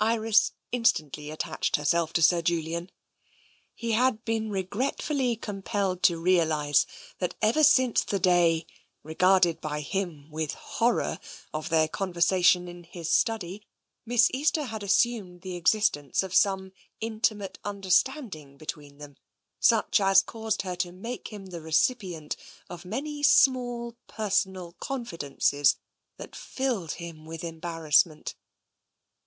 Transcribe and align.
Iris 0.00 0.52
instantly 0.72 1.30
attached 1.30 1.76
herself 1.76 2.14
to 2.14 2.22
Sir 2.22 2.40
Julian. 2.40 2.90
He 3.74 3.92
had 3.92 4.24
been 4.24 4.48
regretfully 4.48 5.36
compelled 5.36 6.02
to 6.04 6.16
realise 6.18 6.86
that 7.18 7.34
ever 7.42 7.62
since 7.62 8.02
TENSION 8.02 8.22
207 8.22 8.22
the 8.22 8.24
day, 8.24 8.66
regarded 9.02 9.60
by 9.60 9.82
him 9.82 10.30
with 10.30 10.54
horror, 10.54 11.20
of 11.52 11.68
their 11.68 11.88
conver 11.88 12.22
sation 12.24 12.70
in 12.70 12.84
his 12.84 13.10
study, 13.10 13.64
Miss 14.06 14.30
Easter 14.32 14.62
had 14.62 14.82
assumed 14.82 15.42
the 15.42 15.58
ex 15.58 15.72
istence 15.72 16.22
of 16.22 16.34
some 16.34 16.72
intimate 17.02 17.58
understanding 17.62 18.56
between 18.56 18.96
them, 18.96 19.18
such 19.60 20.00
as 20.00 20.22
caused 20.22 20.62
her 20.62 20.76
to 20.76 20.90
make 20.90 21.28
him 21.28 21.44
the 21.44 21.60
recipient 21.60 22.34
or 22.70 22.80
many 22.82 23.22
small 23.22 23.94
personal 24.06 24.72
confidences 24.80 25.76
that 26.16 26.34
filled 26.34 26.92
him 26.92 27.26
with 27.26 27.44
em 27.44 27.60
barrassment. 27.60 28.32